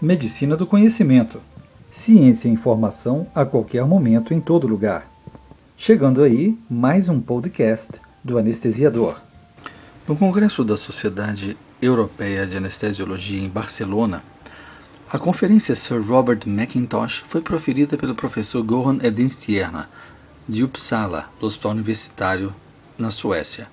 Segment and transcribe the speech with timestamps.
[0.00, 1.42] Medicina do conhecimento.
[1.90, 5.10] Ciência e informação a qualquer momento, em todo lugar.
[5.76, 7.88] Chegando aí, mais um podcast
[8.22, 9.20] do Anestesiador.
[10.06, 14.22] No Congresso da Sociedade Europeia de Anestesiologia em Barcelona,
[15.10, 19.88] a conferência Sir Robert McIntosh foi proferida pelo professor Goran Edenstierna,
[20.48, 22.54] de Uppsala, do Hospital Universitário
[22.96, 23.66] na Suécia.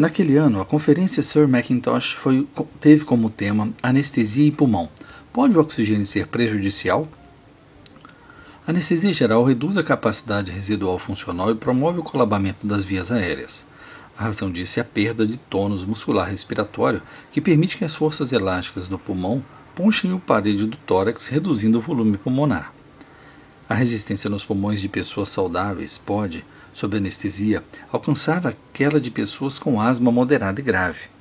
[0.00, 2.48] Naquele ano, a conferência Sir Mackintosh foi,
[2.80, 4.88] teve como tema anestesia e pulmão.
[5.32, 7.06] Pode o oxigênio ser prejudicial?
[8.66, 13.64] A anestesia geral reduz a capacidade residual funcional e promove o colabamento das vias aéreas.
[14.18, 18.32] A razão disso é a perda de tônus muscular respiratório, que permite que as forças
[18.32, 19.40] elásticas do pulmão
[19.72, 22.72] puxem o parede do tórax, reduzindo o volume pulmonar.
[23.68, 27.62] A resistência nos pulmões de pessoas saudáveis pode, sob anestesia,
[27.92, 31.19] alcançar aquela de pessoas com asma moderada e grave.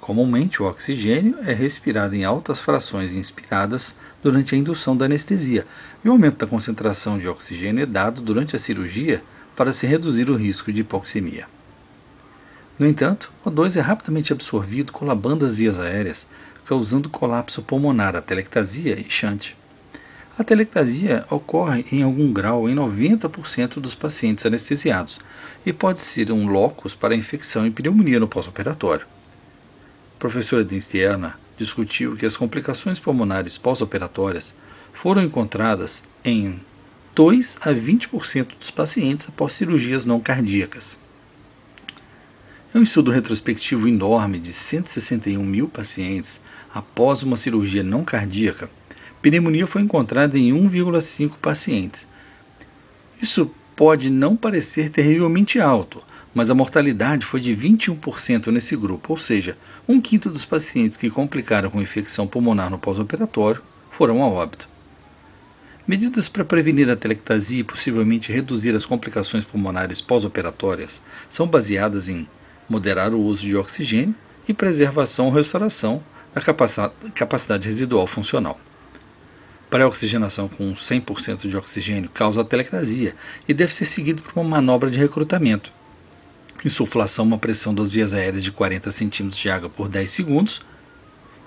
[0.00, 5.66] Comumente, o oxigênio é respirado em altas frações inspiradas durante a indução da anestesia,
[6.02, 9.22] e o aumento da concentração de oxigênio é dado durante a cirurgia
[9.54, 11.46] para se reduzir o risco de hipoxemia.
[12.78, 16.26] No entanto, o O2 é rapidamente absorvido colabando as vias aéreas,
[16.64, 19.54] causando colapso pulmonar, atelectasia e chante.
[20.38, 25.18] A telectasia ocorre em algum grau em 90% dos pacientes anestesiados
[25.66, 29.06] e pode ser um locus para infecção e pneumonia no pós-operatório.
[30.20, 34.54] Professora Dinstierna discutiu que as complicações pulmonares pós-operatórias
[34.92, 36.60] foram encontradas em
[37.14, 40.98] 2 a 20% dos pacientes após cirurgias não cardíacas.
[42.74, 46.42] Em um estudo retrospectivo enorme de 161 mil pacientes
[46.74, 48.70] após uma cirurgia não cardíaca,
[49.22, 52.06] pneumonia foi encontrada em 1,5 pacientes.
[53.22, 59.16] Isso pode não parecer terrivelmente alto, mas a mortalidade foi de 21% nesse grupo, ou
[59.16, 59.56] seja,
[59.88, 64.68] um quinto dos pacientes que complicaram com infecção pulmonar no pós-operatório foram a óbito.
[65.86, 72.28] Medidas para prevenir a telectasia e possivelmente reduzir as complicações pulmonares pós-operatórias são baseadas em
[72.68, 74.14] moderar o uso de oxigênio
[74.46, 76.00] e preservação ou restauração
[76.32, 76.40] da
[77.12, 78.60] capacidade residual funcional.
[79.68, 83.16] Pré-oxigenação com 100% de oxigênio causa telectasia
[83.48, 85.72] e deve ser seguido por uma manobra de recrutamento.
[86.66, 90.60] Insuflação, uma pressão das vias aéreas de 40 cm de água por 10 segundos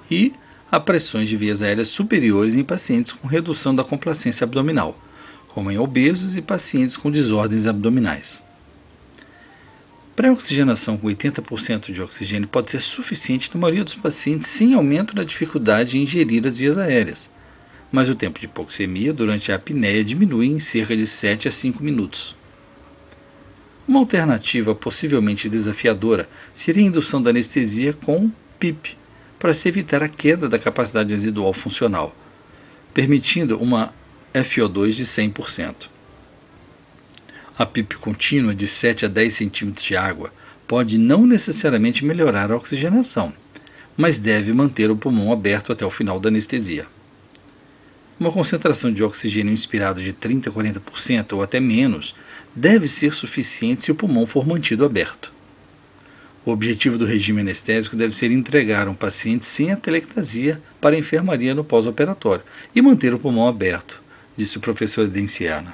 [0.09, 0.33] e
[0.71, 4.99] a pressões de vias aéreas superiores em pacientes com redução da complacência abdominal,
[5.49, 8.43] como em obesos e pacientes com desordens abdominais.
[10.15, 15.23] Pré-oxigenação com 80% de oxigênio pode ser suficiente na maioria dos pacientes sem aumento da
[15.23, 17.31] dificuldade de ingerir as vias aéreas
[17.93, 21.83] mas o tempo de hipoxemia durante a apneia diminui em cerca de 7 a 5
[21.83, 22.35] minutos.
[23.87, 28.97] Uma alternativa possivelmente desafiadora seria a indução da anestesia com PIP,
[29.37, 32.15] para se evitar a queda da capacidade residual funcional,
[32.93, 33.93] permitindo uma
[34.33, 35.87] FO2 de 100%.
[37.57, 40.31] A PIP contínua de 7 a 10 cm de água
[40.65, 43.33] pode não necessariamente melhorar a oxigenação,
[43.97, 46.87] mas deve manter o pulmão aberto até o final da anestesia.
[48.17, 52.15] Uma concentração de oxigênio inspirado de 30 a 40% ou até menos
[52.55, 55.31] deve ser suficiente se o pulmão for mantido aberto.
[56.45, 61.55] O objetivo do regime anestésico deve ser entregar um paciente sem atelectasia para a enfermaria
[61.55, 62.43] no pós-operatório
[62.75, 64.01] e manter o pulmão aberto,
[64.35, 65.73] disse o professor Edenciana.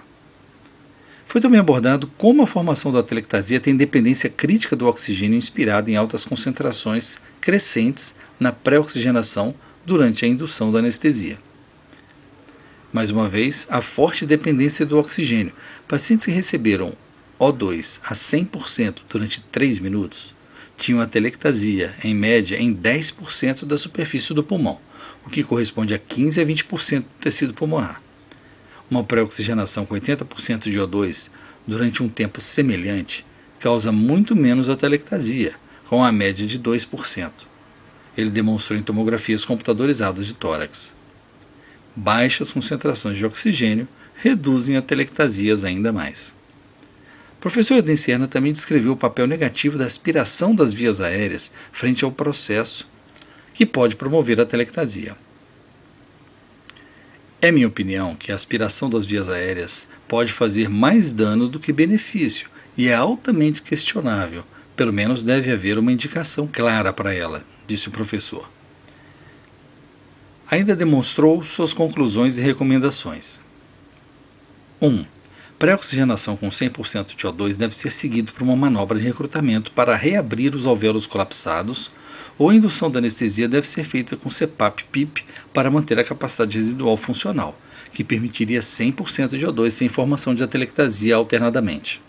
[1.27, 5.95] Foi também abordado como a formação da atelectasia tem dependência crítica do oxigênio inspirado em
[5.95, 9.53] altas concentrações crescentes na pré-oxigenação
[9.85, 11.37] durante a indução da anestesia.
[12.91, 15.53] Mais uma vez, a forte dependência do oxigênio.
[15.87, 16.93] Pacientes que receberam
[17.39, 20.33] O2 a 100% durante 3 minutos
[20.75, 24.79] tinham a telectasia, em média, em 10% da superfície do pulmão,
[25.25, 28.01] o que corresponde a 15 a 20% do tecido pulmonar.
[28.89, 31.29] Uma pré-oxigenação com 80% de O2
[31.67, 33.23] durante um tempo semelhante
[33.59, 35.53] causa muito menos a telectasia,
[35.87, 37.29] com a média de 2%.
[38.17, 40.97] Ele demonstrou em tomografias computadorizadas de tórax
[41.99, 46.33] baixas concentrações de oxigênio reduzem a telectasias ainda mais.
[47.37, 52.11] O professor Edencerna também descreveu o papel negativo da aspiração das vias aéreas frente ao
[52.11, 52.87] processo
[53.53, 55.15] que pode promover a telectasia.
[57.41, 61.71] É minha opinião que a aspiração das vias aéreas pode fazer mais dano do que
[61.71, 64.43] benefício e é altamente questionável.
[64.75, 68.49] Pelo menos deve haver uma indicação clara para ela, disse o professor
[70.49, 73.41] ainda demonstrou suas conclusões e recomendações.
[74.81, 74.87] 1.
[74.87, 75.05] Um,
[75.59, 80.55] Pré-oxigenação com 100% de O2 deve ser seguido por uma manobra de recrutamento para reabrir
[80.55, 81.91] os alvéolos colapsados
[82.37, 86.95] ou a indução da anestesia deve ser feita com CPAP-PIP para manter a capacidade residual
[86.95, 87.59] funcional,
[87.91, 92.01] que permitiria 100% de O2 sem formação de atelectasia alternadamente.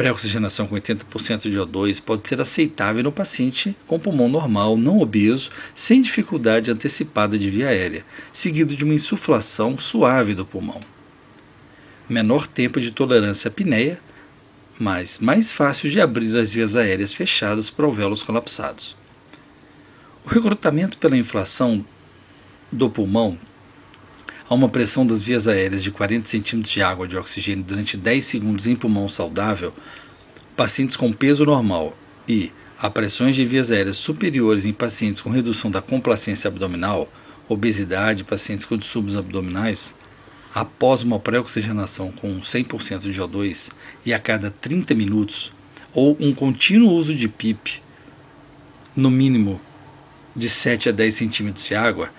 [0.00, 5.50] Pré-oxigenação com 80% de O2 pode ser aceitável no paciente com pulmão normal, não obeso,
[5.74, 8.02] sem dificuldade antecipada de via aérea,
[8.32, 10.80] seguido de uma insuflação suave do pulmão.
[12.08, 14.00] Menor tempo de tolerância à apneia,
[14.78, 18.96] mas mais fácil de abrir as vias aéreas fechadas por alvéolos colapsados.
[20.24, 21.84] O recrutamento pela inflação
[22.72, 23.36] do pulmão
[24.50, 28.26] a uma pressão das vias aéreas de 40 cm de água de oxigênio durante 10
[28.26, 29.72] segundos em pulmão saudável,
[30.56, 31.96] pacientes com peso normal
[32.28, 37.08] e a pressões de vias aéreas superiores em pacientes com redução da complacência abdominal,
[37.48, 39.94] obesidade, pacientes com distúrbios abdominais,
[40.52, 43.70] após uma pré-oxigenação com 100% de O2
[44.04, 45.52] e a cada 30 minutos,
[45.94, 47.80] ou um contínuo uso de PIP,
[48.96, 49.60] no mínimo
[50.34, 52.10] de 7 a 10 centímetros de água,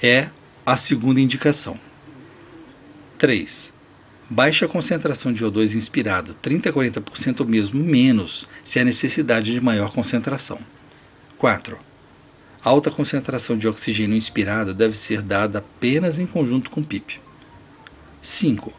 [0.00, 0.28] é
[0.70, 1.76] a segunda indicação.
[3.18, 3.72] 3.
[4.30, 9.60] Baixa concentração de O2 inspirado, 30 a 40% ou mesmo menos, se há necessidade de
[9.60, 10.60] maior concentração.
[11.38, 11.76] 4.
[12.62, 17.20] Alta concentração de oxigênio inspirado deve ser dada apenas em conjunto com PIP.
[18.22, 18.72] 5.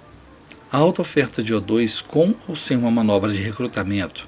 [0.72, 4.26] Alta oferta de O2 com ou sem uma manobra de recrutamento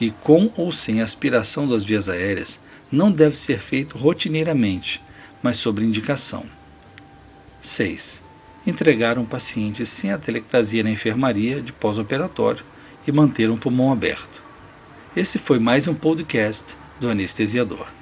[0.00, 2.60] e com ou sem aspiração das vias aéreas
[2.90, 5.02] não deve ser feito rotineiramente,
[5.42, 6.59] mas sob indicação.
[7.62, 8.22] 6.
[8.66, 12.64] Entregar um paciente sem atelectasia na enfermaria de pós-operatório
[13.06, 14.42] e manter um pulmão aberto.
[15.16, 17.99] Esse foi mais um podcast do anestesiador.